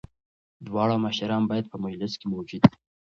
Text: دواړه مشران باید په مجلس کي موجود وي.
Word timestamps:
دواړه 0.67 0.95
مشران 1.05 1.43
باید 1.49 1.65
په 1.71 1.77
مجلس 1.85 2.13
کي 2.19 2.25
موجود 2.33 2.63
وي. 2.65 2.71